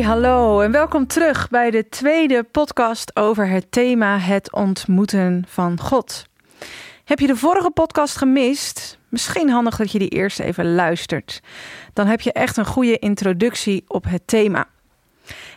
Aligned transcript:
Hallo 0.00 0.60
en 0.60 0.72
welkom 0.72 1.06
terug 1.06 1.48
bij 1.48 1.70
de 1.70 1.88
tweede 1.88 2.42
podcast 2.42 3.16
over 3.16 3.48
het 3.48 3.72
thema 3.72 4.18
het 4.18 4.52
ontmoeten 4.52 5.44
van 5.48 5.80
God. 5.80 6.26
Heb 7.04 7.18
je 7.18 7.26
de 7.26 7.36
vorige 7.36 7.70
podcast 7.70 8.16
gemist? 8.16 8.98
Misschien 9.08 9.50
handig 9.50 9.76
dat 9.76 9.92
je 9.92 9.98
die 9.98 10.08
eerst 10.08 10.40
even 10.40 10.74
luistert. 10.74 11.40
Dan 11.92 12.06
heb 12.06 12.20
je 12.20 12.32
echt 12.32 12.56
een 12.56 12.66
goede 12.66 12.98
introductie 12.98 13.84
op 13.86 14.04
het 14.04 14.26
thema. 14.26 14.66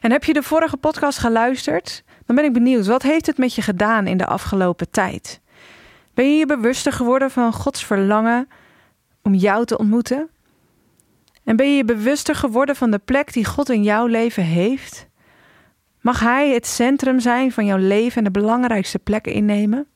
En 0.02 0.12
heb 0.12 0.24
je 0.24 0.34
de 0.34 0.44
vorige 0.44 0.78
podcast 0.78 1.18
geluisterd? 1.18 2.04
Dan 2.26 2.36
ben 2.36 2.46
ik 2.46 2.54
benieuwd, 2.54 2.86
wat 2.86 3.04
heeft 3.04 3.26
het 3.26 3.38
met 3.38 3.56
je 3.56 3.62
gedaan 3.62 4.08
in 4.08 4.18
de 4.18 4.26
afgelopen 4.26 4.90
tijd? 4.90 5.42
Ben 6.14 6.32
je 6.32 6.38
je 6.38 6.46
bewuster 6.46 6.92
geworden 6.92 7.32
van 7.32 7.54
Gods 7.54 7.86
verlangen 7.86 8.48
om 9.22 9.34
jou 9.34 9.66
te 9.66 9.78
ontmoeten? 9.78 10.30
En 11.46 11.56
ben 11.56 11.70
je 11.70 11.76
je 11.76 11.86
bewuster 11.86 12.36
geworden 12.36 12.76
van 12.76 12.92
de 12.92 13.00
plek 13.00 13.34
die 13.34 13.46
God 13.46 13.70
in 13.70 13.84
jouw 13.84 14.06
leven 14.06 14.44
heeft? 14.44 15.08
Mag 16.02 16.20
Hij 16.20 16.50
het 16.50 16.68
centrum 16.68 17.20
zijn 17.20 17.52
van 17.52 17.66
jouw 17.66 17.78
leven 17.78 18.18
en 18.18 18.24
de 18.24 18.40
belangrijkste 18.40 19.00
plekken 19.00 19.34
innemen? 19.34 19.88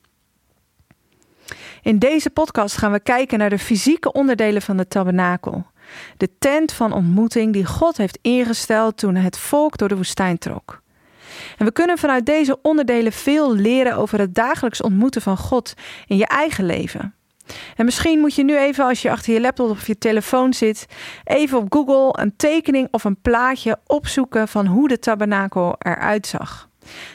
In 1.81 1.99
deze 1.99 2.29
podcast 2.29 2.77
gaan 2.77 2.91
we 2.91 2.99
kijken 2.99 3.39
naar 3.39 3.49
de 3.49 3.59
fysieke 3.59 4.11
onderdelen 4.11 4.61
van 4.61 4.77
de 4.77 4.87
tabernakel. 4.87 5.65
De 6.17 6.29
tent 6.39 6.71
van 6.71 6.93
ontmoeting 6.93 7.53
die 7.53 7.65
God 7.65 7.97
heeft 7.97 8.19
ingesteld 8.21 8.97
toen 8.97 9.15
het 9.15 9.37
volk 9.37 9.77
door 9.77 9.87
de 9.87 9.95
woestijn 9.95 10.37
trok. 10.37 10.81
En 11.57 11.65
we 11.65 11.71
kunnen 11.71 11.97
vanuit 11.97 12.25
deze 12.25 12.61
onderdelen 12.61 13.11
veel 13.11 13.55
leren 13.55 13.95
over 13.95 14.19
het 14.19 14.35
dagelijks 14.35 14.81
ontmoeten 14.81 15.21
van 15.21 15.37
God 15.37 15.73
in 16.07 16.17
je 16.17 16.27
eigen 16.27 16.65
leven. 16.65 17.13
En 17.75 17.85
misschien 17.85 18.19
moet 18.19 18.35
je 18.35 18.43
nu 18.43 18.57
even, 18.57 18.85
als 18.85 19.01
je 19.01 19.11
achter 19.11 19.33
je 19.33 19.41
laptop 19.41 19.69
of 19.69 19.87
je 19.87 19.97
telefoon 19.97 20.53
zit, 20.53 20.85
even 21.23 21.57
op 21.57 21.73
Google 21.73 22.21
een 22.21 22.35
tekening 22.35 22.87
of 22.91 23.03
een 23.03 23.21
plaatje 23.21 23.79
opzoeken 23.85 24.47
van 24.47 24.65
hoe 24.65 24.87
de 24.87 24.99
tabernakel 24.99 25.75
eruit 25.79 26.27
zag. 26.27 26.69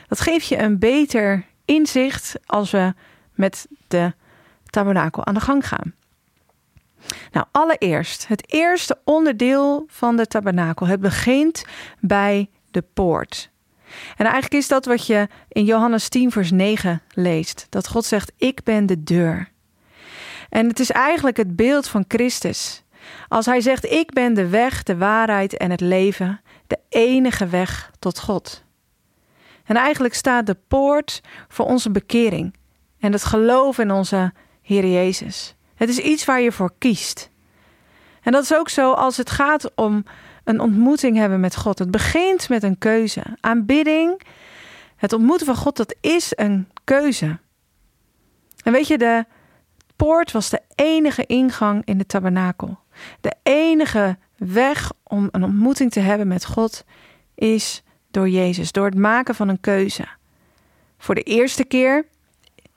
Dat 0.09 0.21
geeft 0.21 0.47
je 0.47 0.59
een 0.59 0.79
beter 0.79 1.45
inzicht 1.65 2.35
als 2.47 2.71
we 2.71 2.93
met 3.35 3.67
de 3.89 4.13
tabernakel 4.71 5.27
aan 5.27 5.35
de 5.35 5.41
gang 5.41 5.69
gaan. 5.69 5.95
Nou, 7.33 7.47
allereerst, 7.51 8.29
het 8.29 8.53
eerste 8.53 8.99
onderdeel 9.05 9.85
van 9.87 10.17
de 10.17 10.27
tabernakel. 10.27 10.87
Het 10.87 11.01
begint 11.01 11.65
bij 12.01 12.51
de 12.71 12.85
poort. 12.95 13.51
En 14.17 14.25
eigenlijk 14.25 14.55
is 14.55 14.69
dat 14.69 14.85
wat 14.85 15.07
je 15.07 15.29
in 15.49 15.65
Johannes 15.65 16.09
10, 16.09 16.31
vers 16.31 16.51
9 16.51 17.03
leest: 17.15 17.67
dat 17.71 17.89
God 17.89 18.05
zegt: 18.05 18.33
Ik 18.37 18.63
ben 18.63 18.87
de 18.87 19.03
deur. 19.03 19.53
En 20.55 20.69
het 20.69 20.81
is 20.81 20.91
eigenlijk 20.91 21.37
het 21.37 21.57
beeld 21.57 21.89
van 21.89 22.05
Christus. 22.09 22.83
Als 23.29 23.47
hij 23.47 23.61
zegt: 23.61 23.85
Ik 23.85 24.13
ben 24.13 24.35
de 24.35 24.49
weg, 24.49 24.83
de 24.83 24.97
waarheid 24.97 25.57
en 25.57 25.71
het 25.71 25.81
leven, 25.81 26.41
de 26.67 26.79
enige 26.89 27.47
weg 27.47 27.91
tot 27.99 28.21
God. 28.21 28.65
En 29.65 29.77
eigenlijk 29.77 30.15
staat 30.15 30.47
de 30.47 30.57
poort 30.69 31.21
voor 31.49 31.67
onze 31.67 31.91
bekering 31.91 32.55
en 32.99 33.13
het 33.13 33.25
geloof 33.25 33.79
in 33.79 33.91
onze 33.91 34.33
Heer 34.63 34.87
Jezus. 34.87 35.55
Het 35.75 35.89
is 35.89 35.99
iets 35.99 36.25
waar 36.25 36.41
je 36.41 36.53
voor 36.53 36.73
kiest. 36.79 37.31
En 38.23 38.33
dat 38.33 38.43
is 38.43 38.55
ook 38.55 38.69
zo 38.69 38.93
als 38.93 39.17
het 39.17 39.31
gaat 39.31 39.75
om 39.75 40.05
een 40.45 40.61
ontmoeting 40.61 41.17
hebben 41.17 41.41
met 41.41 41.57
God. 41.57 41.79
Het 41.79 41.91
begint 41.91 42.49
met 42.49 42.63
een 42.63 42.79
keuze. 42.79 43.23
Aanbidding, 43.41 44.21
het 44.97 45.13
ontmoeten 45.13 45.47
van 45.47 45.57
God, 45.57 45.77
dat 45.77 45.95
is 46.01 46.33
een 46.35 46.69
keuze. 46.85 47.39
En 48.63 48.73
weet 48.73 48.89
je, 48.89 48.99
de 48.99 49.25
poort 49.97 50.33
was 50.33 50.51
de 50.51 50.61
enige 50.75 51.27
ingang 51.27 51.83
in 51.85 51.99
de 51.99 52.07
tabernakel. 52.07 52.79
De 53.21 53.35
enige 53.43 54.17
weg 54.37 54.93
om 55.03 55.29
een 55.31 55.45
ontmoeting 55.45 55.91
te 55.91 56.01
hebben 56.01 56.29
met 56.29 56.45
God 56.45 56.85
is 57.35 57.83
door 58.11 58.29
Jezus, 58.29 58.73
door 58.73 58.85
het 58.85 58.99
maken 58.99 59.35
van 59.35 59.49
een 59.49 59.61
keuze. 59.61 60.05
Voor 60.99 61.15
de 61.15 61.23
eerste 61.23 61.65
keer 61.65 62.07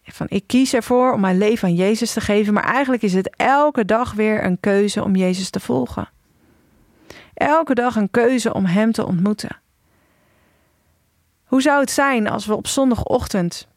van 0.04 0.26
ik 0.30 0.48
kies 0.48 0.74
ervoor 0.74 1.14
om 1.14 1.20
mijn 1.20 1.38
leven 1.38 1.68
aan 1.68 1.76
Jezus 1.76 2.14
te 2.14 2.22
geven, 2.22 2.54
maar 2.54 2.64
eigenlijk 2.64 3.04
is 3.04 3.14
het 3.14 3.36
elke 3.36 3.86
dag 3.86 4.14
weer 4.14 4.44
een 4.44 4.60
keuze 4.60 5.04
om 5.04 5.16
Jezus 5.16 5.50
te 5.50 5.60
volgen. 5.60 6.10
Elke 7.34 7.74
dag 7.74 7.96
een 7.96 8.12
keuze 8.12 8.54
om 8.54 8.66
Hem 8.66 8.92
te 8.92 9.06
ontmoeten. 9.06 9.60
Hoe 11.46 11.62
zou 11.62 11.80
het 11.80 11.92
zijn 11.92 12.30
als 12.30 12.46
we 12.46 12.56
op 12.56 12.68
zondagochtend 12.68 13.68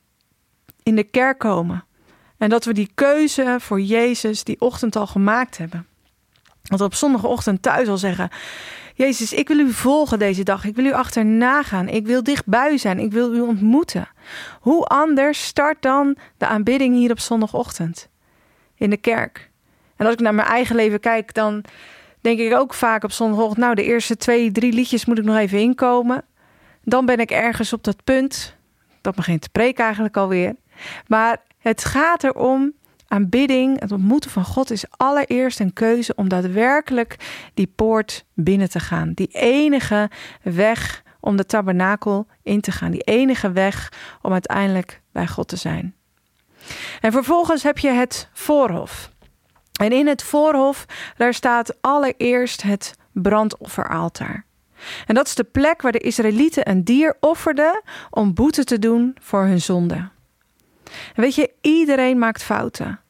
in 0.82 0.96
de 0.96 1.04
kerk 1.04 1.38
komen 1.38 1.84
en 2.40 2.48
dat 2.48 2.64
we 2.64 2.72
die 2.72 2.90
keuze 2.94 3.56
voor 3.58 3.80
Jezus 3.80 4.44
die 4.44 4.60
ochtend 4.60 4.96
al 4.96 5.06
gemaakt 5.06 5.58
hebben? 5.58 5.86
Dat 6.62 6.78
we 6.78 6.84
op 6.84 6.94
zondagochtend 6.94 7.62
thuis 7.62 7.88
al 7.88 7.96
zeggen: 7.96 8.30
Jezus, 8.94 9.32
ik 9.32 9.48
wil 9.48 9.58
u 9.58 9.72
volgen 9.72 10.18
deze 10.18 10.42
dag. 10.42 10.64
Ik 10.64 10.76
wil 10.76 10.84
u 10.84 10.92
achterna 10.92 11.62
gaan. 11.62 11.88
Ik 11.88 12.06
wil 12.06 12.22
dichtbij 12.22 12.78
zijn. 12.78 12.98
Ik 12.98 13.12
wil 13.12 13.34
u 13.34 13.40
ontmoeten. 13.40 14.08
Hoe 14.60 14.84
anders 14.84 15.44
start 15.44 15.82
dan 15.82 16.16
de 16.36 16.46
aanbidding 16.46 16.94
hier 16.94 17.10
op 17.10 17.18
zondagochtend 17.18 18.08
in 18.74 18.90
de 18.90 18.96
kerk? 18.96 19.50
En 19.96 20.06
als 20.06 20.14
ik 20.14 20.20
naar 20.20 20.34
mijn 20.34 20.48
eigen 20.48 20.76
leven 20.76 21.00
kijk, 21.00 21.34
dan 21.34 21.64
denk 22.20 22.38
ik 22.38 22.54
ook 22.54 22.74
vaak 22.74 23.04
op 23.04 23.12
zondagochtend: 23.12 23.58
Nou, 23.58 23.74
de 23.74 23.84
eerste 23.84 24.16
twee, 24.16 24.52
drie 24.52 24.72
liedjes 24.72 25.04
moet 25.04 25.18
ik 25.18 25.24
nog 25.24 25.36
even 25.36 25.58
inkomen. 25.58 26.24
Dan 26.84 27.06
ben 27.06 27.18
ik 27.18 27.30
ergens 27.30 27.72
op 27.72 27.84
dat 27.84 28.04
punt. 28.04 28.54
Dat 29.00 29.14
begint 29.14 29.42
te 29.42 29.48
preken 29.48 29.84
eigenlijk 29.84 30.16
alweer. 30.16 30.54
Maar 31.06 31.38
het 31.60 31.84
gaat 31.84 32.24
erom 32.24 32.72
Aanbidding, 33.12 33.80
het 33.80 33.92
ontmoeten 33.92 34.30
van 34.30 34.44
God, 34.44 34.70
is 34.70 34.84
allereerst 34.90 35.60
een 35.60 35.72
keuze 35.72 36.12
om 36.14 36.28
daadwerkelijk 36.28 37.16
die 37.54 37.72
poort 37.76 38.24
binnen 38.34 38.70
te 38.70 38.80
gaan. 38.80 39.12
Die 39.12 39.26
enige 39.26 40.10
weg 40.42 41.02
om 41.20 41.36
de 41.36 41.46
tabernakel 41.46 42.26
in 42.42 42.60
te 42.60 42.72
gaan. 42.72 42.90
Die 42.90 43.00
enige 43.00 43.52
weg 43.52 43.92
om 44.22 44.32
uiteindelijk 44.32 45.02
bij 45.12 45.26
God 45.26 45.48
te 45.48 45.56
zijn. 45.56 45.94
En 47.00 47.12
vervolgens 47.12 47.62
heb 47.62 47.78
je 47.78 47.90
het 47.90 48.28
voorhof. 48.32 49.10
En 49.80 49.92
in 49.92 50.06
het 50.06 50.22
voorhof, 50.22 50.86
daar 51.16 51.34
staat 51.34 51.76
allereerst 51.80 52.62
het 52.62 52.94
brandofferaltaar. 53.12 54.44
En 55.06 55.14
dat 55.14 55.26
is 55.26 55.34
de 55.34 55.44
plek 55.44 55.82
waar 55.82 55.92
de 55.92 55.98
Israëlieten 55.98 56.70
een 56.70 56.84
dier 56.84 57.16
offerden 57.20 57.82
om 58.10 58.34
boete 58.34 58.64
te 58.64 58.78
doen 58.78 59.16
voor 59.20 59.44
hun 59.44 59.60
zonde. 59.60 60.08
Weet 61.14 61.34
je, 61.34 61.49
iedereen 61.60 62.18
maakt 62.18 62.42
fouten. 62.42 63.00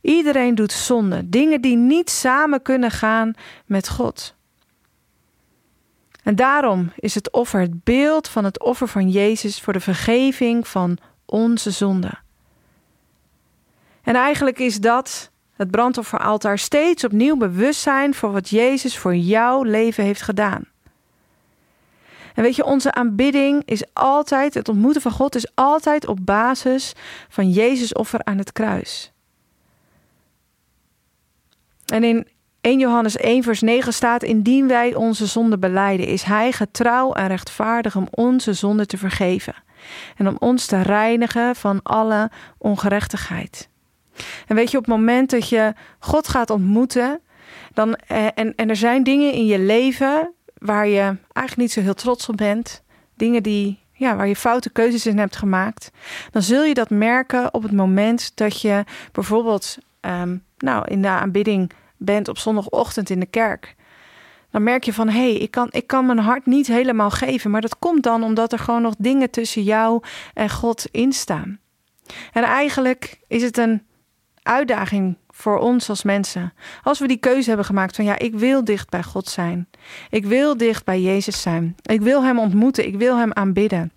Iedereen 0.00 0.54
doet 0.54 0.72
zonde, 0.72 1.28
dingen 1.28 1.60
die 1.60 1.76
niet 1.76 2.10
samen 2.10 2.62
kunnen 2.62 2.90
gaan 2.90 3.34
met 3.66 3.88
God. 3.88 4.36
En 6.22 6.36
daarom 6.36 6.92
is 6.96 7.14
het 7.14 7.32
offer 7.32 7.60
het 7.60 7.84
beeld 7.84 8.28
van 8.28 8.44
het 8.44 8.60
offer 8.62 8.88
van 8.88 9.08
Jezus 9.10 9.60
voor 9.60 9.72
de 9.72 9.80
vergeving 9.80 10.68
van 10.68 10.98
onze 11.24 11.70
zonde. 11.70 12.12
En 14.02 14.14
eigenlijk 14.14 14.58
is 14.58 14.80
dat 14.80 15.30
het 15.52 15.70
brandofferaltaar 15.70 16.58
steeds 16.58 17.04
opnieuw 17.04 17.36
bewustzijn 17.36 18.14
voor 18.14 18.32
wat 18.32 18.48
Jezus 18.48 18.98
voor 18.98 19.16
jouw 19.16 19.62
leven 19.62 20.04
heeft 20.04 20.22
gedaan. 20.22 20.64
En 22.38 22.44
weet 22.44 22.56
je, 22.56 22.64
onze 22.64 22.92
aanbidding 22.92 23.62
is 23.64 23.84
altijd, 23.92 24.54
het 24.54 24.68
ontmoeten 24.68 25.02
van 25.02 25.12
God 25.12 25.34
is 25.34 25.54
altijd 25.54 26.06
op 26.06 26.18
basis 26.22 26.92
van 27.28 27.50
Jezus 27.50 27.92
offer 27.92 28.24
aan 28.24 28.38
het 28.38 28.52
kruis. 28.52 29.12
En 31.86 32.04
in 32.04 32.28
1 32.60 32.78
Johannes 32.78 33.16
1 33.16 33.42
vers 33.42 33.60
9 33.60 33.92
staat, 33.92 34.22
indien 34.22 34.68
wij 34.68 34.94
onze 34.94 35.26
zonde 35.26 35.58
beleiden, 35.58 36.06
is 36.06 36.22
Hij 36.22 36.52
getrouw 36.52 37.12
en 37.12 37.26
rechtvaardig 37.26 37.96
om 37.96 38.08
onze 38.10 38.52
zonde 38.52 38.86
te 38.86 38.98
vergeven 38.98 39.54
en 40.16 40.28
om 40.28 40.36
ons 40.38 40.66
te 40.66 40.82
reinigen 40.82 41.56
van 41.56 41.82
alle 41.82 42.30
ongerechtigheid. 42.58 43.68
En 44.46 44.56
weet 44.56 44.70
je, 44.70 44.76
op 44.76 44.84
het 44.84 44.94
moment 44.94 45.30
dat 45.30 45.48
je 45.48 45.72
God 45.98 46.28
gaat 46.28 46.50
ontmoeten, 46.50 47.20
dan, 47.72 47.94
eh, 47.94 48.26
en, 48.34 48.54
en 48.54 48.68
er 48.68 48.76
zijn 48.76 49.02
dingen 49.02 49.32
in 49.32 49.46
je 49.46 49.58
leven 49.58 50.32
waar 50.58 50.86
je 50.86 51.02
eigenlijk 51.32 51.56
niet 51.56 51.72
zo 51.72 51.80
heel 51.80 51.94
trots 51.94 52.28
op 52.28 52.36
bent, 52.36 52.82
dingen 53.14 53.42
die, 53.42 53.78
ja, 53.92 54.16
waar 54.16 54.28
je 54.28 54.36
foute 54.36 54.70
keuzes 54.70 55.06
in 55.06 55.18
hebt 55.18 55.36
gemaakt, 55.36 55.90
dan 56.30 56.42
zul 56.42 56.64
je 56.64 56.74
dat 56.74 56.90
merken 56.90 57.54
op 57.54 57.62
het 57.62 57.72
moment 57.72 58.36
dat 58.36 58.60
je 58.60 58.84
bijvoorbeeld 59.12 59.78
um, 60.00 60.44
nou, 60.58 60.84
in 60.88 61.02
de 61.02 61.08
aanbidding 61.08 61.72
bent 61.96 62.28
op 62.28 62.38
zondagochtend 62.38 63.10
in 63.10 63.20
de 63.20 63.26
kerk. 63.26 63.76
dan 64.50 64.62
merk 64.62 64.84
je 64.84 64.92
van 64.92 65.08
hé, 65.08 65.30
hey, 65.30 65.34
ik, 65.34 65.50
kan, 65.50 65.68
ik 65.70 65.86
kan 65.86 66.06
mijn 66.06 66.18
hart 66.18 66.46
niet 66.46 66.66
helemaal 66.66 67.10
geven. 67.10 67.50
Maar 67.50 67.60
dat 67.60 67.78
komt 67.78 68.02
dan 68.02 68.22
omdat 68.22 68.52
er 68.52 68.58
gewoon 68.58 68.82
nog 68.82 68.94
dingen 68.98 69.30
tussen 69.30 69.62
jou 69.62 70.02
en 70.34 70.50
God 70.50 70.86
instaan. 70.90 71.58
En 72.32 72.42
eigenlijk 72.42 73.20
is 73.26 73.42
het 73.42 73.56
een 73.56 73.82
uitdaging 74.48 75.16
voor 75.28 75.58
ons 75.58 75.88
als 75.88 76.02
mensen. 76.02 76.52
Als 76.82 76.98
we 76.98 77.06
die 77.06 77.16
keuze 77.16 77.48
hebben 77.48 77.66
gemaakt 77.66 77.96
van 77.96 78.04
ja, 78.04 78.18
ik 78.18 78.34
wil 78.34 78.64
dicht 78.64 78.90
bij 78.90 79.02
God 79.02 79.28
zijn. 79.28 79.68
Ik 80.10 80.24
wil 80.24 80.56
dicht 80.56 80.84
bij 80.84 81.00
Jezus 81.00 81.42
zijn. 81.42 81.76
Ik 81.82 82.00
wil 82.00 82.24
Hem 82.24 82.38
ontmoeten. 82.38 82.86
Ik 82.86 82.96
wil 82.96 83.18
Hem 83.18 83.32
aanbidden. 83.32 83.92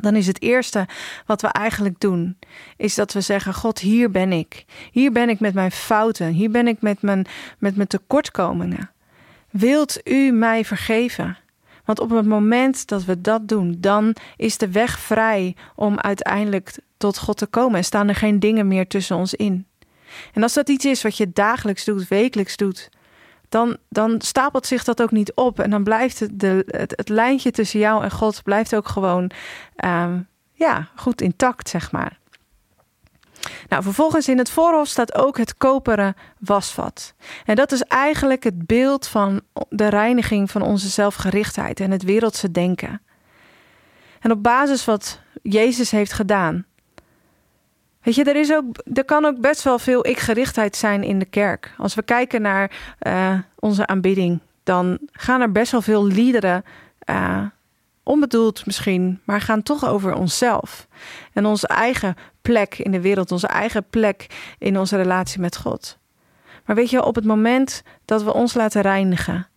Dan 0.00 0.16
is 0.16 0.26
het 0.26 0.42
eerste 0.42 0.86
wat 1.26 1.42
we 1.42 1.48
eigenlijk 1.48 2.00
doen, 2.00 2.38
is 2.76 2.94
dat 2.94 3.12
we 3.12 3.20
zeggen: 3.20 3.54
God, 3.54 3.78
hier 3.78 4.10
ben 4.10 4.32
ik. 4.32 4.64
Hier 4.92 5.12
ben 5.12 5.28
ik 5.28 5.40
met 5.40 5.54
mijn 5.54 5.70
fouten. 5.70 6.28
Hier 6.32 6.50
ben 6.50 6.68
ik 6.68 6.80
met 6.80 7.02
mijn, 7.02 7.26
met 7.58 7.76
mijn 7.76 7.88
tekortkomingen. 7.88 8.90
Wilt 9.50 10.00
u 10.04 10.30
mij 10.30 10.64
vergeven? 10.64 11.38
Want 11.84 12.00
op 12.00 12.10
het 12.10 12.26
moment 12.26 12.86
dat 12.86 13.04
we 13.04 13.20
dat 13.20 13.48
doen, 13.48 13.76
dan 13.78 14.16
is 14.36 14.58
de 14.58 14.70
weg 14.70 14.98
vrij 14.98 15.56
om 15.74 15.98
uiteindelijk 15.98 16.78
tot 16.96 17.18
God 17.18 17.36
te 17.36 17.46
komen 17.46 17.76
en 17.76 17.84
staan 17.84 18.08
er 18.08 18.14
geen 18.14 18.40
dingen 18.40 18.68
meer 18.68 18.86
tussen 18.86 19.16
ons 19.16 19.34
in. 19.34 19.66
En 20.32 20.42
als 20.42 20.54
dat 20.54 20.68
iets 20.68 20.84
is 20.84 21.02
wat 21.02 21.16
je 21.16 21.32
dagelijks 21.32 21.84
doet, 21.84 22.08
wekelijks 22.08 22.56
doet, 22.56 22.88
dan, 23.48 23.76
dan 23.88 24.20
stapelt 24.20 24.66
zich 24.66 24.84
dat 24.84 25.02
ook 25.02 25.10
niet 25.10 25.34
op. 25.34 25.60
En 25.60 25.70
dan 25.70 25.84
blijft 25.84 26.20
het, 26.20 26.40
de, 26.40 26.64
het, 26.66 27.08
lijntje 27.08 27.50
tussen 27.50 27.80
jou 27.80 28.04
en 28.04 28.10
God 28.10 28.42
blijft 28.42 28.74
ook 28.74 28.88
gewoon 28.88 29.30
um, 29.84 30.28
ja, 30.52 30.88
goed 30.96 31.20
intact, 31.20 31.68
zeg 31.68 31.92
maar. 31.92 32.18
Nou, 33.68 33.82
vervolgens 33.82 34.28
in 34.28 34.38
het 34.38 34.50
voorhof 34.50 34.88
staat 34.88 35.14
ook 35.14 35.38
het 35.38 35.56
koperen 35.56 36.14
wasvat. 36.38 37.14
En 37.44 37.54
dat 37.54 37.72
is 37.72 37.82
eigenlijk 37.82 38.44
het 38.44 38.66
beeld 38.66 39.06
van 39.06 39.40
de 39.68 39.88
reiniging 39.88 40.50
van 40.50 40.62
onze 40.62 40.88
zelfgerichtheid 40.88 41.80
en 41.80 41.90
het 41.90 42.02
wereldse 42.02 42.50
denken. 42.50 43.02
En 44.20 44.30
op 44.30 44.42
basis 44.42 44.84
wat 44.84 45.20
Jezus 45.42 45.90
heeft 45.90 46.12
gedaan. 46.12 46.64
Weet 48.02 48.14
je, 48.14 48.24
er, 48.24 48.36
is 48.36 48.52
ook, 48.52 48.64
er 48.94 49.04
kan 49.04 49.24
ook 49.24 49.40
best 49.40 49.62
wel 49.62 49.78
veel 49.78 50.06
ik-gerichtheid 50.06 50.76
zijn 50.76 51.02
in 51.02 51.18
de 51.18 51.24
kerk. 51.24 51.74
Als 51.78 51.94
we 51.94 52.02
kijken 52.02 52.42
naar 52.42 52.70
uh, 53.02 53.38
onze 53.58 53.86
aanbidding, 53.86 54.40
dan 54.62 54.98
gaan 55.12 55.40
er 55.40 55.52
best 55.52 55.72
wel 55.72 55.82
veel 55.82 56.06
liederen 56.06 56.64
uh, 57.10 57.42
onbedoeld 58.02 58.66
misschien, 58.66 59.20
maar 59.24 59.40
gaan 59.40 59.62
toch 59.62 59.86
over 59.86 60.14
onszelf. 60.14 60.86
En 61.32 61.46
onze 61.46 61.66
eigen 61.66 62.16
plek 62.42 62.78
in 62.78 62.90
de 62.90 63.00
wereld, 63.00 63.32
onze 63.32 63.46
eigen 63.46 63.84
plek 63.90 64.26
in 64.58 64.78
onze 64.78 64.96
relatie 64.96 65.40
met 65.40 65.56
God. 65.56 65.98
Maar 66.64 66.76
weet 66.76 66.90
je, 66.90 67.04
op 67.04 67.14
het 67.14 67.24
moment 67.24 67.82
dat 68.04 68.22
we 68.22 68.32
ons 68.32 68.54
laten 68.54 68.82
reinigen 68.82 69.48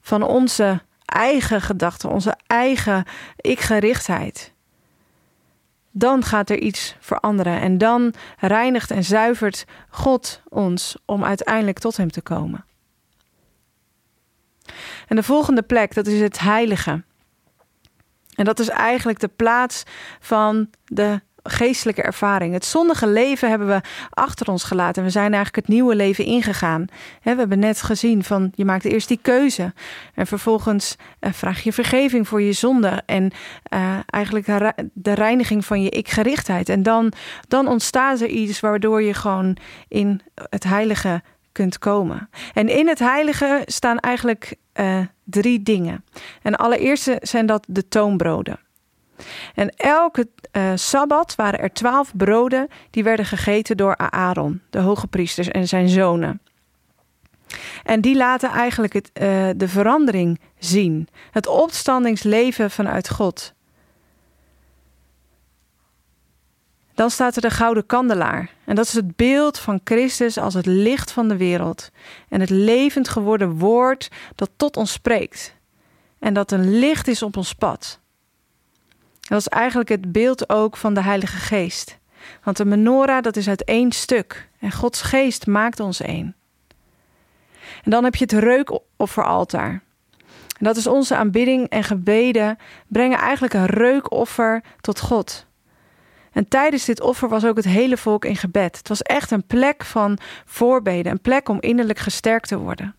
van 0.00 0.22
onze 0.22 0.80
eigen 1.04 1.60
gedachten, 1.60 2.10
onze 2.10 2.36
eigen 2.46 3.04
ik-gerichtheid, 3.36 4.52
dan 5.90 6.24
gaat 6.24 6.50
er 6.50 6.58
iets 6.58 6.96
veranderen. 7.00 7.60
En 7.60 7.78
dan 7.78 8.14
reinigt 8.38 8.90
en 8.90 9.04
zuivert 9.04 9.64
God 9.88 10.42
ons 10.48 10.96
om 11.04 11.24
uiteindelijk 11.24 11.78
tot 11.78 11.96
Hem 11.96 12.10
te 12.10 12.22
komen. 12.22 12.64
En 15.06 15.16
de 15.16 15.22
volgende 15.22 15.62
plek, 15.62 15.94
dat 15.94 16.06
is 16.06 16.20
het 16.20 16.38
heilige. 16.38 17.02
En 18.34 18.44
dat 18.44 18.58
is 18.58 18.68
eigenlijk 18.68 19.18
de 19.18 19.28
plaats 19.28 19.82
van 20.20 20.70
de 20.84 21.20
geestelijke 21.42 22.02
ervaring. 22.02 22.52
Het 22.52 22.64
zondige 22.64 23.06
leven 23.06 23.48
hebben 23.48 23.68
we 23.68 23.80
achter 24.10 24.50
ons 24.50 24.64
gelaten. 24.64 25.02
En 25.02 25.04
we 25.04 25.10
zijn 25.10 25.34
eigenlijk 25.34 25.66
het 25.66 25.74
nieuwe 25.74 25.94
leven 25.94 26.24
ingegaan. 26.24 26.84
We 27.22 27.30
hebben 27.30 27.58
net 27.58 27.82
gezien 27.82 28.24
van 28.24 28.52
je 28.54 28.64
maakt 28.64 28.84
eerst 28.84 29.08
die 29.08 29.18
keuze. 29.22 29.72
En 30.14 30.26
vervolgens 30.26 30.96
eh, 31.18 31.32
vraag 31.32 31.62
je 31.62 31.72
vergeving 31.72 32.28
voor 32.28 32.42
je 32.42 32.52
zonde. 32.52 33.02
En 33.06 33.30
uh, 33.74 33.98
eigenlijk 34.06 34.72
de 34.92 35.14
reiniging 35.14 35.64
van 35.64 35.82
je 35.82 35.90
ik-gerichtheid. 35.90 36.68
En 36.68 36.82
dan, 36.82 37.12
dan 37.48 37.68
ontstaat 37.68 38.20
er 38.20 38.28
iets 38.28 38.60
waardoor 38.60 39.02
je 39.02 39.14
gewoon 39.14 39.56
in 39.88 40.20
het 40.34 40.64
heilige 40.64 41.22
kunt 41.52 41.78
komen. 41.78 42.28
En 42.54 42.68
in 42.68 42.88
het 42.88 42.98
heilige 42.98 43.62
staan 43.64 43.98
eigenlijk 43.98 44.56
uh, 44.74 44.98
drie 45.24 45.62
dingen. 45.62 46.04
En 46.42 46.56
allereerste 46.56 47.18
zijn 47.22 47.46
dat 47.46 47.64
de 47.68 47.88
toonbroden. 47.88 48.58
En 49.54 49.68
elke 49.76 50.28
uh, 50.52 50.72
sabbat 50.74 51.34
waren 51.34 51.60
er 51.60 51.72
twaalf 51.72 52.16
broden 52.16 52.68
die 52.90 53.04
werden 53.04 53.24
gegeten 53.24 53.76
door 53.76 53.96
Aaron, 53.96 54.60
de 54.70 54.78
hoge 54.78 55.06
priesters 55.06 55.48
en 55.48 55.68
zijn 55.68 55.88
zonen. 55.88 56.40
En 57.84 58.00
die 58.00 58.16
laten 58.16 58.50
eigenlijk 58.50 58.92
het, 58.92 59.10
uh, 59.14 59.48
de 59.56 59.68
verandering 59.68 60.40
zien. 60.58 61.08
Het 61.30 61.46
opstandingsleven 61.46 62.70
vanuit 62.70 63.10
God. 63.10 63.54
Dan 66.94 67.10
staat 67.10 67.36
er 67.36 67.42
de 67.42 67.50
gouden 67.50 67.86
kandelaar. 67.86 68.50
En 68.64 68.74
dat 68.74 68.86
is 68.86 68.92
het 68.92 69.16
beeld 69.16 69.58
van 69.58 69.80
Christus 69.84 70.38
als 70.38 70.54
het 70.54 70.66
licht 70.66 71.12
van 71.12 71.28
de 71.28 71.36
wereld. 71.36 71.90
En 72.28 72.40
het 72.40 72.50
levend 72.50 73.08
geworden 73.08 73.58
woord 73.58 74.08
dat 74.34 74.50
tot 74.56 74.76
ons 74.76 74.92
spreekt. 74.92 75.54
En 76.18 76.34
dat 76.34 76.52
een 76.52 76.78
licht 76.78 77.08
is 77.08 77.22
op 77.22 77.36
ons 77.36 77.52
pad. 77.52 78.00
Dat 79.30 79.38
is 79.38 79.48
eigenlijk 79.48 79.88
het 79.88 80.12
beeld 80.12 80.48
ook 80.48 80.76
van 80.76 80.94
de 80.94 81.02
Heilige 81.02 81.36
Geest. 81.36 81.98
Want 82.42 82.56
de 82.56 82.64
menorah, 82.64 83.22
dat 83.22 83.36
is 83.36 83.48
uit 83.48 83.64
één 83.64 83.92
stuk. 83.92 84.48
En 84.58 84.72
Gods 84.72 85.02
geest 85.02 85.46
maakt 85.46 85.80
ons 85.80 86.00
één. 86.00 86.36
En 87.84 87.90
dan 87.90 88.04
heb 88.04 88.14
je 88.14 88.24
het 88.24 88.32
reukofferaltaar. 88.32 89.82
En 90.58 90.66
dat 90.66 90.76
is 90.76 90.86
onze 90.86 91.16
aanbidding 91.16 91.68
en 91.68 91.84
gebeden 91.84 92.58
brengen 92.86 93.18
eigenlijk 93.18 93.54
een 93.54 93.66
reukoffer 93.66 94.62
tot 94.80 95.00
God. 95.00 95.46
En 96.32 96.48
tijdens 96.48 96.84
dit 96.84 97.00
offer 97.00 97.28
was 97.28 97.44
ook 97.44 97.56
het 97.56 97.64
hele 97.64 97.96
volk 97.96 98.24
in 98.24 98.36
gebed. 98.36 98.76
Het 98.76 98.88
was 98.88 99.02
echt 99.02 99.30
een 99.30 99.46
plek 99.46 99.84
van 99.84 100.18
voorbeden, 100.44 101.12
een 101.12 101.20
plek 101.20 101.48
om 101.48 101.60
innerlijk 101.60 101.98
gesterkt 101.98 102.48
te 102.48 102.58
worden. 102.58 102.94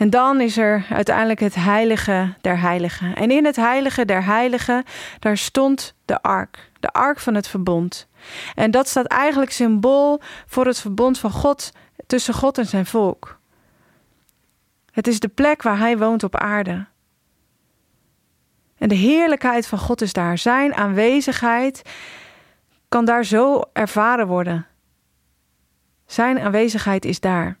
En 0.00 0.10
dan 0.10 0.40
is 0.40 0.56
er 0.56 0.86
uiteindelijk 0.90 1.40
het 1.40 1.54
heilige 1.54 2.34
der 2.40 2.60
heiligen. 2.60 3.14
En 3.14 3.30
in 3.30 3.44
het 3.44 3.56
heilige 3.56 4.04
der 4.04 4.24
heiligen, 4.24 4.84
daar 5.18 5.36
stond 5.36 5.94
de 6.04 6.22
ark, 6.22 6.70
de 6.80 6.88
ark 6.92 7.18
van 7.18 7.34
het 7.34 7.48
verbond. 7.48 8.08
En 8.54 8.70
dat 8.70 8.88
staat 8.88 9.06
eigenlijk 9.06 9.50
symbool 9.50 10.20
voor 10.46 10.66
het 10.66 10.80
verbond 10.80 11.18
van 11.18 11.30
God 11.30 11.72
tussen 12.06 12.34
God 12.34 12.58
en 12.58 12.66
zijn 12.66 12.86
volk. 12.86 13.38
Het 14.92 15.06
is 15.06 15.20
de 15.20 15.28
plek 15.28 15.62
waar 15.62 15.78
hij 15.78 15.98
woont 15.98 16.22
op 16.22 16.36
aarde. 16.36 16.86
En 18.78 18.88
de 18.88 18.94
heerlijkheid 18.94 19.66
van 19.66 19.78
God 19.78 20.00
is 20.00 20.12
daar. 20.12 20.38
Zijn 20.38 20.74
aanwezigheid 20.74 21.82
kan 22.88 23.04
daar 23.04 23.24
zo 23.24 23.62
ervaren 23.72 24.26
worden. 24.26 24.66
Zijn 26.06 26.38
aanwezigheid 26.38 27.04
is 27.04 27.20
daar. 27.20 27.59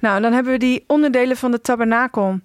Nou, 0.00 0.20
dan 0.20 0.32
hebben 0.32 0.52
we 0.52 0.58
die 0.58 0.84
onderdelen 0.86 1.36
van 1.36 1.50
de 1.50 1.60
tabernakel 1.60 2.40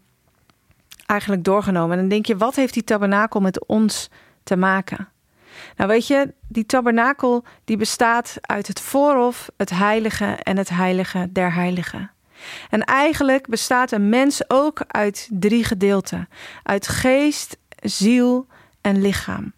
eigenlijk 1.05 1.43
doorgenomen. 1.43 1.91
En 1.91 1.99
dan 1.99 2.09
denk 2.09 2.25
je, 2.25 2.37
wat 2.37 2.55
heeft 2.55 2.73
die 2.73 2.83
tabernakel 2.83 3.39
met 3.39 3.65
ons 3.65 4.09
te 4.43 4.55
maken? 4.55 5.09
Nou, 5.75 5.89
weet 5.89 6.07
je, 6.07 6.33
die 6.47 6.65
tabernakel 6.65 7.43
die 7.65 7.77
bestaat 7.77 8.37
uit 8.41 8.67
het 8.67 8.81
voorhof, 8.81 9.49
het 9.57 9.69
heilige 9.69 10.25
en 10.25 10.57
het 10.57 10.69
heilige 10.69 11.31
der 11.31 11.53
heiligen. 11.53 12.11
En 12.69 12.83
eigenlijk 12.83 13.47
bestaat 13.47 13.91
een 13.91 14.09
mens 14.09 14.49
ook 14.49 14.83
uit 14.87 15.29
drie 15.31 15.63
gedeelten: 15.63 16.29
uit 16.63 16.87
geest, 16.87 17.57
ziel 17.81 18.47
en 18.81 19.01
lichaam. 19.01 19.53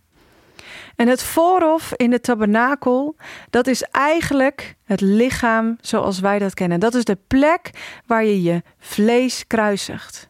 En 0.95 1.07
het 1.07 1.23
voorhof 1.23 1.93
in 1.95 2.09
de 2.09 2.21
tabernakel, 2.21 3.15
dat 3.49 3.67
is 3.67 3.83
eigenlijk 3.83 4.75
het 4.83 5.01
lichaam 5.01 5.77
zoals 5.81 6.19
wij 6.19 6.39
dat 6.39 6.53
kennen. 6.53 6.79
Dat 6.79 6.93
is 6.93 7.03
de 7.03 7.17
plek 7.27 7.69
waar 8.05 8.25
je 8.25 8.41
je 8.41 8.61
vlees 8.79 9.47
kruisigt. 9.47 10.29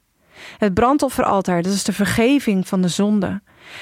Het 0.58 0.74
brandofferaltaar, 0.74 1.62
dat 1.62 1.74
is 1.74 1.84
de 1.84 1.94
vergeving 1.94 2.68
van 2.68 2.82
de 2.82 2.88
zonde. 2.88 3.42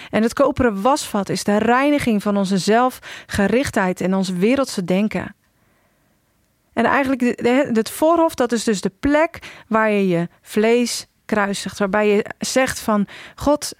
En 0.09 0.23
het 0.23 0.33
koperen 0.33 0.81
wasvat 0.81 1.29
is 1.29 1.43
de 1.43 1.57
reiniging 1.57 2.21
van 2.21 2.37
onze 2.37 2.57
zelfgerichtheid 2.57 4.01
en 4.01 4.13
ons 4.13 4.29
wereldse 4.29 4.83
denken. 4.83 5.35
En 6.73 6.85
eigenlijk 6.85 7.41
het 7.75 7.89
voorhof, 7.89 8.35
dat 8.35 8.51
is 8.51 8.63
dus 8.63 8.81
de 8.81 8.91
plek 8.99 9.39
waar 9.67 9.91
je 9.91 10.07
je 10.07 10.27
vlees 10.41 11.07
kruisigt. 11.25 11.79
Waarbij 11.79 12.07
je 12.07 12.25
zegt 12.39 12.79
van, 12.79 13.07
God, 13.35 13.73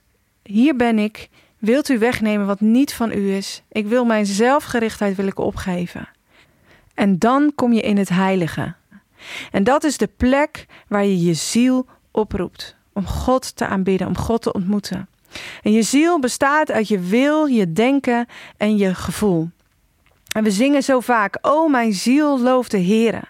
hier 0.43 0.75
ben 0.75 0.99
ik. 0.99 1.29
Wilt 1.61 1.89
u 1.89 1.99
wegnemen 1.99 2.45
wat 2.45 2.59
niet 2.59 2.93
van 2.93 3.11
u 3.11 3.33
is? 3.33 3.63
Ik 3.71 3.87
wil 3.87 4.05
mijn 4.05 4.25
zelfgerichtheid 4.25 5.15
wil 5.15 5.27
ik 5.27 5.39
opgeven. 5.39 6.09
En 6.93 7.19
dan 7.19 7.51
kom 7.55 7.73
je 7.73 7.81
in 7.81 7.97
het 7.97 8.09
heilige. 8.09 8.73
En 9.51 9.63
dat 9.63 9.83
is 9.83 9.97
de 9.97 10.09
plek 10.17 10.65
waar 10.87 11.05
je 11.05 11.23
je 11.23 11.33
ziel 11.33 11.85
oproept. 12.11 12.75
Om 12.93 13.05
God 13.05 13.55
te 13.55 13.65
aanbidden, 13.65 14.07
om 14.07 14.17
God 14.17 14.41
te 14.41 14.53
ontmoeten. 14.53 15.09
En 15.63 15.71
je 15.71 15.81
ziel 15.81 16.19
bestaat 16.19 16.71
uit 16.71 16.87
je 16.87 16.99
wil, 16.99 17.45
je 17.45 17.71
denken 17.71 18.27
en 18.57 18.77
je 18.77 18.95
gevoel. 18.95 19.49
En 20.35 20.43
we 20.43 20.51
zingen 20.51 20.83
zo 20.83 20.99
vaak: 20.99 21.37
O 21.41 21.67
mijn 21.67 21.93
ziel, 21.93 22.39
loof 22.39 22.69
de 22.69 22.83
Heere. 22.83 23.21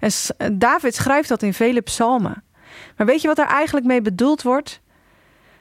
En 0.00 0.10
David 0.58 0.94
schrijft 0.94 1.28
dat 1.28 1.42
in 1.42 1.54
vele 1.54 1.80
psalmen. 1.80 2.42
Maar 2.96 3.06
weet 3.06 3.20
je 3.20 3.28
wat 3.28 3.38
er 3.38 3.46
eigenlijk 3.46 3.86
mee 3.86 4.02
bedoeld 4.02 4.42
wordt? 4.42 4.80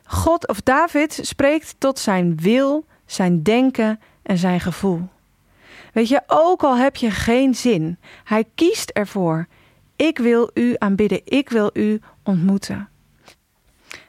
God 0.05 0.47
of 0.47 0.61
David 0.61 1.19
spreekt 1.21 1.75
tot 1.77 1.99
zijn 1.99 2.37
wil, 2.37 2.85
zijn 3.05 3.43
denken 3.43 3.99
en 4.23 4.37
zijn 4.37 4.59
gevoel. 4.59 5.07
Weet 5.93 6.07
je, 6.07 6.21
ook 6.27 6.63
al 6.63 6.77
heb 6.77 6.95
je 6.95 7.11
geen 7.11 7.55
zin, 7.55 7.97
hij 8.23 8.45
kiest 8.55 8.89
ervoor. 8.89 9.47
Ik 9.95 10.17
wil 10.17 10.49
u 10.53 10.75
aanbidden, 10.77 11.21
ik 11.23 11.49
wil 11.49 11.69
u 11.73 12.01
ontmoeten. 12.23 12.89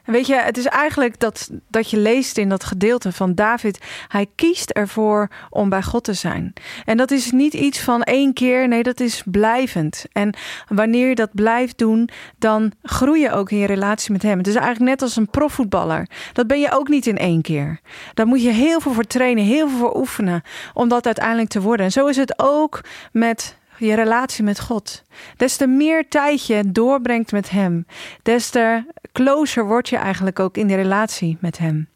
Weet 0.07 0.27
je, 0.27 0.35
het 0.35 0.57
is 0.57 0.65
eigenlijk 0.65 1.19
dat, 1.19 1.49
dat 1.69 1.89
je 1.89 1.97
leest 1.97 2.37
in 2.37 2.49
dat 2.49 2.63
gedeelte 2.63 3.11
van 3.11 3.35
David. 3.35 3.85
Hij 4.07 4.27
kiest 4.35 4.69
ervoor 4.69 5.29
om 5.49 5.69
bij 5.69 5.83
God 5.83 6.03
te 6.03 6.13
zijn. 6.13 6.53
En 6.85 6.97
dat 6.97 7.11
is 7.11 7.31
niet 7.31 7.53
iets 7.53 7.79
van 7.79 8.03
één 8.03 8.33
keer, 8.33 8.67
nee, 8.67 8.83
dat 8.83 8.99
is 8.99 9.23
blijvend. 9.25 10.05
En 10.11 10.35
wanneer 10.67 11.07
je 11.07 11.15
dat 11.15 11.29
blijft 11.33 11.77
doen, 11.77 12.09
dan 12.37 12.71
groei 12.83 13.21
je 13.21 13.31
ook 13.31 13.51
in 13.51 13.57
je 13.57 13.65
relatie 13.65 14.11
met 14.11 14.21
hem. 14.21 14.37
Het 14.37 14.47
is 14.47 14.55
eigenlijk 14.55 14.89
net 14.89 15.01
als 15.01 15.15
een 15.15 15.29
profvoetballer. 15.29 16.07
Dat 16.33 16.47
ben 16.47 16.59
je 16.59 16.71
ook 16.71 16.87
niet 16.87 17.05
in 17.07 17.17
één 17.17 17.41
keer. 17.41 17.79
Daar 18.13 18.27
moet 18.27 18.43
je 18.43 18.51
heel 18.51 18.79
veel 18.79 18.93
voor 18.93 19.07
trainen, 19.07 19.43
heel 19.43 19.69
veel 19.69 19.77
voor 19.77 19.97
oefenen, 19.97 20.41
om 20.73 20.89
dat 20.89 21.05
uiteindelijk 21.05 21.49
te 21.49 21.61
worden. 21.61 21.85
En 21.85 21.91
zo 21.91 22.07
is 22.07 22.17
het 22.17 22.33
ook 22.39 22.81
met 23.11 23.57
je 23.77 23.95
relatie 23.95 24.43
met 24.43 24.59
God. 24.59 25.03
Des 25.37 25.57
te 25.57 25.67
meer 25.67 26.07
tijd 26.09 26.45
je 26.45 26.71
doorbrengt 26.71 27.31
met 27.31 27.49
Hem, 27.49 27.85
des 28.23 28.49
te 28.49 28.83
closer 29.11 29.65
word 29.65 29.89
je 29.89 29.97
eigenlijk 29.97 30.39
ook 30.39 30.57
in 30.57 30.67
de 30.67 30.75
relatie 30.75 31.37
met 31.41 31.57
Hem. 31.57 31.89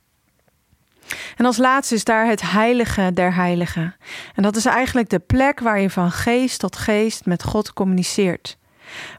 En 1.35 1.45
als 1.45 1.57
laatste 1.57 1.95
is 1.95 2.03
daar 2.03 2.27
het 2.27 2.51
heilige 2.51 3.11
der 3.13 3.33
heiligen. 3.33 3.95
En 4.35 4.43
dat 4.43 4.55
is 4.55 4.65
eigenlijk 4.65 5.09
de 5.09 5.19
plek 5.19 5.59
waar 5.59 5.79
je 5.79 5.89
van 5.89 6.11
geest 6.11 6.59
tot 6.59 6.75
geest 6.75 7.25
met 7.25 7.43
God 7.43 7.73
communiceert. 7.73 8.57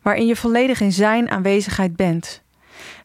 Waarin 0.02 0.26
je 0.26 0.37
volledig 0.37 0.81
in 0.81 0.92
Zijn 0.92 1.31
aanwezigheid 1.31 1.97
bent. 1.97 2.42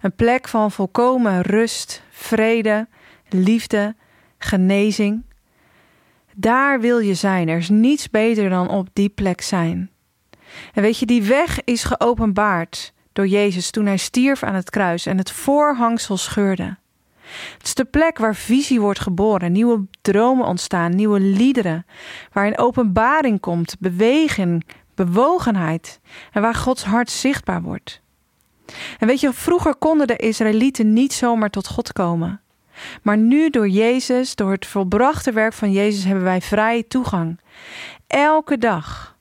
Een 0.02 0.16
plek 0.16 0.48
van 0.48 0.72
volkomen 0.72 1.42
rust, 1.42 2.02
vrede, 2.10 2.88
liefde, 3.30 3.96
genezing. 4.38 5.24
Daar 6.40 6.80
wil 6.80 7.00
je 7.00 7.14
zijn. 7.14 7.48
Er 7.48 7.58
is 7.58 7.70
niets 7.70 8.10
beter 8.10 8.50
dan 8.50 8.70
op 8.70 8.88
die 8.94 9.10
plek 9.10 9.42
zijn. 9.42 9.90
En 10.74 10.82
weet 10.82 10.98
je, 10.98 11.06
die 11.06 11.24
weg 11.24 11.64
is 11.64 11.84
geopenbaard 11.84 12.94
door 13.14 13.28
Jezus 13.28 13.70
toen 13.70 13.86
hij 13.86 13.98
stierf 13.98 14.44
aan 14.44 14.56
het 14.56 14.70
kruis 14.70 15.06
en 15.06 15.18
het 15.18 15.32
voorhangsel 15.32 16.18
scheurde. 16.18 16.78
Het 17.58 17.64
is 17.64 17.74
de 17.74 17.86
plek 17.86 18.18
waar 18.18 18.36
visie 18.36 18.82
wordt 18.82 19.00
geboren, 19.00 19.52
nieuwe 19.52 19.86
dromen 20.02 20.46
ontstaan, 20.46 20.96
nieuwe 20.96 21.20
liederen, 21.20 21.86
waarin 22.32 22.58
openbaring 22.58 23.40
komt, 23.40 23.76
beweging, 23.80 24.66
bewogenheid 24.96 26.00
en 26.32 26.42
waar 26.42 26.56
Gods 26.56 26.84
hart 26.84 27.10
zichtbaar 27.10 27.62
wordt. 27.62 28.02
En 29.00 29.08
weet 29.08 29.20
je, 29.20 29.34
vroeger 29.34 29.76
konden 29.76 30.08
de 30.08 30.16
Israëlieten 30.16 30.94
niet 30.94 31.14
zomaar 31.14 31.50
tot 31.50 31.68
God 31.68 31.94
komen. 31.94 32.42
Maar 33.02 33.18
nu 33.18 33.50
door 33.50 33.68
Jezus, 33.70 34.36
door 34.36 34.52
het 34.52 34.66
volbrachte 34.66 35.32
werk 35.32 35.54
van 35.54 35.72
Jezus, 35.72 36.04
hebben 36.04 36.24
wij 36.24 36.42
vrije 36.42 36.88
toegang. 36.88 37.40
Elke 38.08 38.58
dag. 38.58 39.18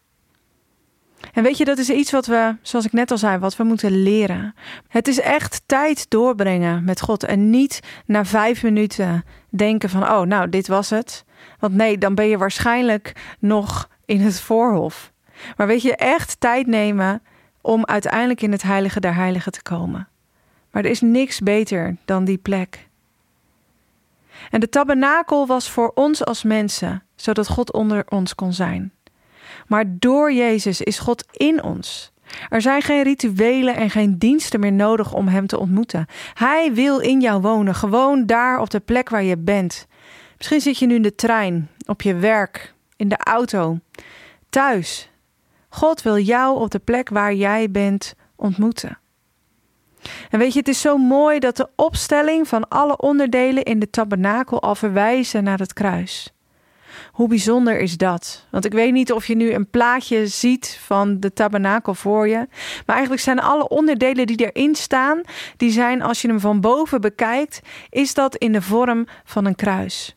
En 1.33 1.43
weet 1.43 1.59
je, 1.59 1.65
dat 1.65 1.79
is 1.79 1.91
iets 1.91 2.11
wat 2.11 2.27
we, 2.27 2.57
zoals 2.63 2.85
ik 2.85 2.93
net 2.93 3.11
al 3.11 3.19
zei, 3.19 3.39
wat 3.39 3.57
we 3.57 3.65
moeten 3.65 4.03
leren. 4.03 4.55
Het 4.89 5.09
is 5.09 5.21
echt 5.21 5.63
tijd 5.67 6.11
doorbrengen 6.11 6.85
met 6.85 7.01
God 7.01 7.25
en 7.25 7.51
niet 7.51 7.81
na 8.07 8.25
vijf 8.25 8.63
minuten 8.63 9.25
denken 9.49 9.91
van, 9.91 10.03
oh, 10.03 10.21
nou, 10.21 10.49
dit 10.49 10.67
was 10.67 10.91
het. 10.91 11.25
Want 11.59 11.75
nee, 11.75 11.99
dan 11.99 12.15
ben 12.15 12.27
je 12.27 12.39
waarschijnlijk 12.39 13.13
nog 13.39 13.89
in 14.05 14.21
het 14.21 14.41
voorhof. 14.41 15.13
Maar 15.57 15.67
weet 15.67 15.83
je, 15.83 15.97
echt 15.97 16.41
tijd 16.41 16.67
nemen 16.67 17.23
om 17.61 17.85
uiteindelijk 17.85 18.43
in 18.43 18.53
het 18.53 18.63
heilige 18.63 19.01
der 19.01 19.15
heiligen 19.15 19.53
te 19.53 19.63
komen. 19.63 20.09
Maar 20.71 20.85
er 20.85 20.91
is 20.91 21.01
niks 21.01 21.41
beter 21.41 21.97
dan 22.05 22.25
die 22.25 22.39
plek. 22.39 22.86
En 24.50 24.61
de 24.61 24.69
tabernakel 24.69 25.47
was 25.47 25.71
voor 25.71 25.93
ons 25.95 26.25
als 26.25 26.43
mensen, 26.43 27.03
zodat 27.17 27.49
God 27.49 27.73
onder 27.73 28.05
ons 28.09 28.35
kon 28.35 28.53
zijn. 28.53 28.93
Maar 29.67 29.85
door 29.88 30.33
Jezus 30.33 30.81
is 30.81 30.99
God 30.99 31.25
in 31.33 31.62
ons. 31.62 32.12
Er 32.49 32.62
zijn 32.62 32.83
geen 32.83 33.03
rituelen 33.03 33.76
en 33.76 33.91
geen 33.91 34.19
diensten 34.19 34.61
meer 34.61 34.73
nodig 34.73 35.12
om 35.12 35.29
Hem 35.29 35.47
te 35.47 35.59
ontmoeten. 35.59 36.07
Hij 36.35 36.73
wil 36.73 36.99
in 36.99 37.21
jou 37.21 37.41
wonen, 37.41 37.75
gewoon 37.75 38.26
daar 38.26 38.61
op 38.61 38.71
de 38.71 38.81
plek 38.81 39.09
waar 39.09 39.23
je 39.23 39.38
bent. 39.38 39.87
Misschien 40.37 40.61
zit 40.61 40.79
je 40.79 40.87
nu 40.87 40.95
in 40.95 41.03
de 41.03 41.15
trein, 41.15 41.69
op 41.87 42.03
je 42.03 42.15
werk, 42.15 42.75
in 42.97 43.09
de 43.09 43.17
auto, 43.17 43.79
thuis. 44.50 45.11
God 45.69 46.03
wil 46.03 46.19
jou 46.19 46.61
op 46.61 46.71
de 46.71 46.79
plek 46.79 47.09
waar 47.09 47.35
jij 47.35 47.71
bent 47.71 48.15
ontmoeten. 48.37 48.99
En 50.31 50.39
weet 50.39 50.53
je, 50.53 50.59
het 50.59 50.69
is 50.69 50.81
zo 50.81 50.97
mooi 50.97 51.39
dat 51.39 51.57
de 51.57 51.69
opstelling 51.77 52.49
van 52.49 52.69
alle 52.69 52.97
onderdelen 52.97 53.63
in 53.63 53.79
de 53.79 53.91
tabernakel 53.91 54.63
al 54.63 54.75
verwijzen 54.75 55.45
naar 55.45 55.59
het 55.59 55.73
kruis. 55.73 56.31
Hoe 57.13 57.29
bijzonder 57.29 57.79
is 57.79 57.97
dat? 57.97 58.47
Want 58.51 58.65
ik 58.65 58.73
weet 58.73 58.93
niet 58.93 59.13
of 59.13 59.27
je 59.27 59.37
nu 59.37 59.53
een 59.53 59.71
plaatje 59.71 60.27
ziet 60.27 60.79
van 60.83 61.21
de 61.21 61.33
tabernakel 61.33 61.95
voor 61.95 62.29
je. 62.29 62.47
Maar 62.87 62.97
eigenlijk 62.97 63.23
zijn 63.23 63.41
alle 63.41 63.69
onderdelen 63.69 64.27
die 64.27 64.51
erin 64.51 64.75
staan, 64.75 65.21
die 65.57 65.71
zijn 65.71 66.03
als 66.03 66.23
je 66.23 66.29
hem 66.29 66.41
van 66.41 66.61
boven 66.61 67.01
bekijkt, 67.01 67.61
is 67.91 68.15
dat 68.15 68.37
in 68.37 68.53
de 68.53 68.63
vorm 68.63 69.07
van 69.25 69.45
een 69.45 69.55
kruis. 69.55 70.17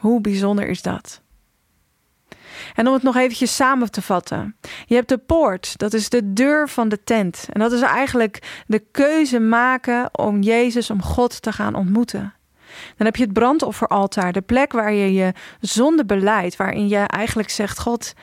Hoe 0.00 0.20
bijzonder 0.20 0.68
is 0.68 0.82
dat? 0.82 1.20
En 2.74 2.86
om 2.86 2.92
het 2.92 3.02
nog 3.02 3.16
eventjes 3.16 3.56
samen 3.56 3.90
te 3.90 4.02
vatten. 4.02 4.56
Je 4.86 4.94
hebt 4.94 5.08
de 5.08 5.18
poort, 5.18 5.78
dat 5.78 5.92
is 5.92 6.08
de 6.08 6.32
deur 6.32 6.68
van 6.68 6.88
de 6.88 7.04
tent. 7.04 7.48
En 7.52 7.60
dat 7.60 7.72
is 7.72 7.80
eigenlijk 7.80 8.62
de 8.66 8.82
keuze 8.90 9.38
maken 9.38 10.18
om 10.18 10.40
Jezus, 10.40 10.90
om 10.90 11.02
God 11.02 11.42
te 11.42 11.52
gaan 11.52 11.74
ontmoeten. 11.74 12.34
Dan 12.96 13.06
heb 13.06 13.16
je 13.16 13.22
het 13.22 13.32
brandofferaltaar, 13.32 14.32
de 14.32 14.40
plek 14.40 14.72
waar 14.72 14.92
je 14.92 15.12
je 15.12 15.32
zonde 15.60 16.04
beleidt, 16.04 16.56
waarin 16.56 16.88
je 16.88 16.96
eigenlijk 16.96 17.50
zegt: 17.50 17.78
God, 17.78 18.14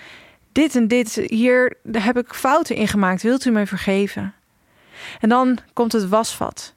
dit 0.51 0.75
en 0.75 0.87
dit, 0.87 1.15
hier 1.15 1.77
heb 1.91 2.17
ik 2.17 2.33
fouten 2.33 2.75
in 2.75 2.87
gemaakt, 2.87 3.21
wilt 3.21 3.45
u 3.45 3.51
mij 3.51 3.67
vergeven? 3.67 4.33
En 5.19 5.29
dan 5.29 5.57
komt 5.73 5.91
het 5.91 6.09
wasvat, 6.09 6.75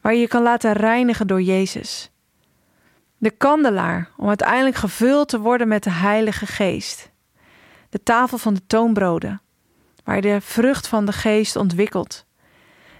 waar 0.00 0.14
je 0.14 0.20
je 0.20 0.28
kan 0.28 0.42
laten 0.42 0.72
reinigen 0.72 1.26
door 1.26 1.42
Jezus. 1.42 2.10
De 3.18 3.30
kandelaar, 3.30 4.10
om 4.16 4.28
uiteindelijk 4.28 4.76
gevuld 4.76 5.28
te 5.28 5.40
worden 5.40 5.68
met 5.68 5.82
de 5.82 5.90
Heilige 5.90 6.46
Geest. 6.46 7.10
De 7.90 8.02
tafel 8.02 8.38
van 8.38 8.54
de 8.54 8.66
toonbroden, 8.66 9.40
waar 10.04 10.20
de 10.20 10.40
vrucht 10.40 10.88
van 10.88 11.04
de 11.04 11.12
Geest 11.12 11.56
ontwikkelt. 11.56 12.26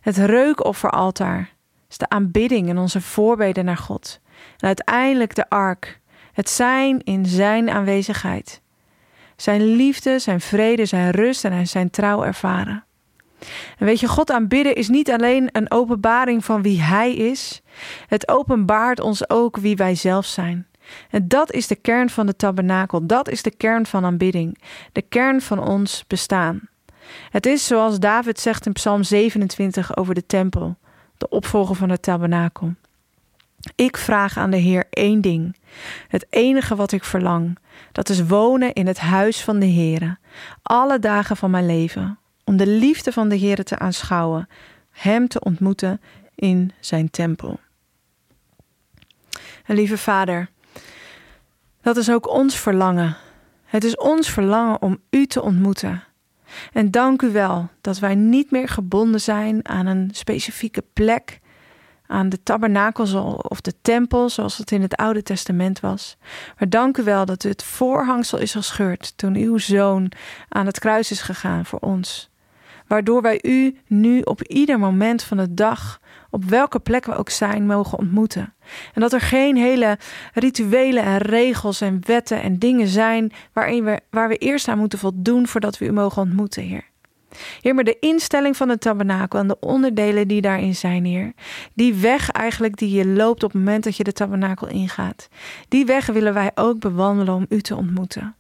Het 0.01 0.17
reukofferaltaar, 0.17 1.53
is 1.89 1.99
de 1.99 2.09
aanbidding 2.09 2.69
en 2.69 2.79
onze 2.79 3.01
voorbeden 3.01 3.65
naar 3.65 3.77
God. 3.77 4.21
En 4.59 4.67
uiteindelijk 4.67 5.35
de 5.35 5.49
ark, 5.49 6.01
het 6.33 6.49
zijn 6.49 7.03
in 7.05 7.27
Zijn 7.27 7.71
aanwezigheid. 7.71 8.61
Zijn 9.37 9.63
liefde, 9.63 10.19
zijn 10.19 10.41
vrede, 10.41 10.87
zijn 10.87 11.11
rust 11.11 11.45
en 11.45 11.67
zijn 11.67 11.91
trouw 11.91 12.25
ervaren. 12.25 12.85
En 13.79 13.87
weet 13.87 14.01
je, 14.01 14.09
God 14.09 14.31
aanbidden 14.31 14.75
is 14.75 14.89
niet 14.89 15.11
alleen 15.11 15.49
een 15.53 15.71
openbaring 15.71 16.45
van 16.45 16.63
wie 16.63 16.81
Hij 16.81 17.15
is, 17.15 17.63
het 18.07 18.29
openbaart 18.29 19.01
ons 19.01 19.31
ook 19.31 19.57
wie 19.57 19.77
wij 19.77 19.95
zelf 19.95 20.27
zijn. 20.27 20.67
En 21.11 21.29
dat 21.29 21.53
is 21.53 21.67
de 21.67 21.77
kern 21.77 22.11
van 22.11 22.27
de 22.27 22.37
tabernakel, 22.37 23.07
dat 23.07 23.29
is 23.29 23.43
de 23.43 23.51
kern 23.51 23.87
van 23.87 24.05
aanbidding, 24.05 24.59
de 24.93 25.03
kern 25.03 25.41
van 25.41 25.59
ons 25.69 26.05
bestaan. 26.07 26.69
Het 27.31 27.47
is 27.47 27.67
zoals 27.67 27.99
David 27.99 28.41
zegt 28.41 28.67
in 28.67 28.73
Psalm 28.73 29.03
27 29.03 29.97
over 29.97 30.15
de 30.15 30.27
tempel 30.27 30.77
de 31.19 31.29
opvolger 31.29 31.75
van 31.75 31.91
het 31.91 32.03
tabernakel. 32.03 32.75
Ik 33.75 33.97
vraag 33.97 34.37
aan 34.37 34.51
de 34.51 34.57
Heer 34.57 34.87
één 34.91 35.21
ding. 35.21 35.57
Het 36.09 36.27
enige 36.31 36.77
wat 36.77 36.93
ik 36.93 37.05
verlang, 37.05 37.59
dat 37.93 38.09
is 38.09 38.27
wonen 38.27 38.73
in 38.73 38.87
het 38.87 38.99
huis 38.99 39.45
van 39.45 39.59
de 39.59 39.67
Heer, 39.67 40.19
alle 40.63 40.99
dagen 40.99 41.37
van 41.37 41.51
mijn 41.51 41.67
leven, 41.67 42.19
om 42.49 42.57
de 42.57 42.67
liefde 42.67 43.13
van 43.13 43.29
de 43.29 43.37
Heer 43.37 43.65
te 43.65 43.79
aanschouwen, 43.79 44.49
Hem 44.91 45.29
te 45.29 45.41
ontmoeten 45.41 46.01
in 46.35 46.73
Zijn 46.81 47.11
tempel. 47.11 47.61
En 49.65 49.75
lieve 49.75 49.99
Vader, 49.99 50.51
dat 51.81 51.97
is 51.97 52.11
ook 52.11 52.29
ons 52.29 52.59
verlangen. 52.59 53.17
Het 53.65 53.85
is 53.85 53.97
ons 53.97 54.31
verlangen 54.31 54.83
om 54.83 54.99
U 55.11 55.27
te 55.27 55.43
ontmoeten. 55.43 56.03
En 56.73 56.91
dank 56.91 57.23
u 57.23 57.33
wel 57.33 57.69
dat 57.81 57.99
wij 57.99 58.15
niet 58.15 58.51
meer 58.51 58.69
gebonden 58.69 59.21
zijn 59.21 59.69
aan 59.69 59.87
een 59.87 60.11
specifieke 60.13 60.85
plek, 60.93 61.41
aan 62.07 62.29
de 62.29 62.43
tabernakel 62.43 63.35
of 63.35 63.61
de 63.61 63.75
tempel, 63.83 64.29
zoals 64.29 64.59
het 64.59 64.71
in 64.71 64.83
het 64.83 64.97
Oude 64.97 65.23
Testament 65.23 65.81
was. 65.81 66.17
Maar 66.59 66.69
dank 66.69 66.97
u 66.97 67.03
wel 67.03 67.25
dat 67.25 67.43
het 67.43 67.63
voorhangsel 67.63 68.39
is 68.39 68.53
gescheurd 68.53 69.13
toen 69.17 69.35
uw 69.35 69.59
zoon 69.59 70.13
aan 70.49 70.67
het 70.67 70.79
kruis 70.79 71.11
is 71.11 71.21
gegaan 71.21 71.65
voor 71.65 71.79
ons. 71.79 72.31
Waardoor 72.89 73.23
wij 73.23 73.39
u 73.43 73.77
nu 73.87 74.21
op 74.21 74.43
ieder 74.43 74.79
moment 74.79 75.23
van 75.23 75.37
de 75.37 75.55
dag, 75.55 76.01
op 76.31 76.45
welke 76.45 76.79
plek 76.79 77.05
we 77.05 77.15
ook 77.15 77.31
zijn, 77.31 77.67
mogen 77.67 77.99
ontmoeten. 77.99 78.55
En 78.95 79.01
dat 79.01 79.13
er 79.13 79.21
geen 79.21 79.57
hele 79.57 79.99
rituelen 80.35 81.03
en 81.03 81.19
regels 81.19 81.81
en 81.81 82.01
wetten 82.07 82.43
en 82.43 82.59
dingen 82.59 82.89
zijn 82.89 83.33
waarin 83.53 83.85
we, 83.85 84.01
waar 84.11 84.29
we 84.29 84.37
eerst 84.37 84.69
aan 84.69 84.79
moeten 84.79 84.99
voldoen 84.99 85.47
voordat 85.47 85.79
we 85.79 85.87
u 85.87 85.93
mogen 85.93 86.23
ontmoeten, 86.23 86.63
Heer. 86.63 86.87
Heer, 87.61 87.75
maar 87.75 87.85
de 87.85 87.99
instelling 88.01 88.57
van 88.57 88.69
het 88.69 88.81
tabernakel 88.81 89.39
en 89.39 89.49
de 89.49 89.61
onderdelen 89.61 90.29
die 90.29 90.41
daarin 90.41 90.75
zijn, 90.75 91.05
Heer. 91.05 91.33
Die 91.75 91.95
weg 91.95 92.31
eigenlijk 92.31 92.77
die 92.77 92.91
je 92.91 93.07
loopt 93.07 93.43
op 93.43 93.53
het 93.53 93.61
moment 93.61 93.85
dat 93.85 93.97
je 93.97 94.05
de 94.05 94.13
tabernakel 94.13 94.69
ingaat. 94.69 95.29
Die 95.69 95.87
weg 95.87 96.07
willen 96.07 96.35
wij 96.35 96.51
ook 96.55 96.81
bewandelen 96.81 97.35
om 97.35 97.47
u 97.49 97.61
te 97.61 97.77
ontmoeten. 97.77 98.35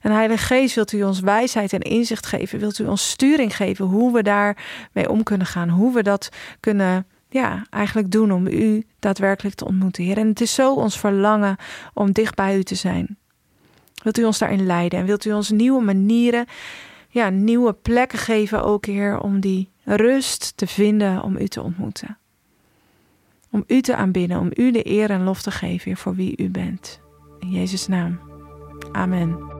En 0.00 0.12
Heilige 0.12 0.44
Geest, 0.44 0.74
wilt 0.74 0.92
u 0.92 1.02
ons 1.02 1.20
wijsheid 1.20 1.72
en 1.72 1.80
inzicht 1.80 2.26
geven? 2.26 2.58
Wilt 2.58 2.78
u 2.78 2.86
ons 2.86 3.10
sturing 3.10 3.56
geven 3.56 3.84
hoe 3.84 4.12
we 4.12 4.22
daarmee 4.22 5.08
om 5.08 5.22
kunnen 5.22 5.46
gaan? 5.46 5.68
Hoe 5.68 5.94
we 5.94 6.02
dat 6.02 6.28
kunnen, 6.60 7.06
ja, 7.28 7.66
eigenlijk 7.70 8.10
doen 8.10 8.32
om 8.32 8.46
u 8.46 8.86
daadwerkelijk 8.98 9.54
te 9.54 9.64
ontmoeten, 9.64 10.04
Heer. 10.04 10.18
En 10.18 10.28
het 10.28 10.40
is 10.40 10.54
zo 10.54 10.74
ons 10.74 10.98
verlangen 10.98 11.56
om 11.94 12.12
dicht 12.12 12.34
bij 12.34 12.56
u 12.56 12.62
te 12.62 12.74
zijn. 12.74 13.18
Wilt 14.02 14.18
u 14.18 14.24
ons 14.24 14.38
daarin 14.38 14.66
leiden 14.66 14.98
en 14.98 15.06
wilt 15.06 15.24
u 15.24 15.32
ons 15.32 15.50
nieuwe 15.50 15.82
manieren 15.82 16.46
ja, 17.10 17.28
nieuwe 17.28 17.72
plekken 17.72 18.18
geven 18.18 18.64
ook, 18.64 18.86
Heer, 18.86 19.20
om 19.20 19.40
die 19.40 19.70
rust 19.84 20.52
te 20.56 20.66
vinden 20.66 21.22
om 21.22 21.36
u 21.36 21.46
te 21.46 21.62
ontmoeten. 21.62 22.18
Om 23.50 23.64
u 23.66 23.80
te 23.80 23.96
aanbidden, 23.96 24.38
om 24.38 24.50
u 24.54 24.70
de 24.70 24.86
eer 24.86 25.10
en 25.10 25.24
lof 25.24 25.42
te 25.42 25.50
geven, 25.50 25.96
voor 25.96 26.14
wie 26.14 26.36
u 26.36 26.50
bent. 26.50 27.00
In 27.38 27.50
Jezus' 27.50 27.86
naam. 27.86 28.20
Amen. 28.92 29.59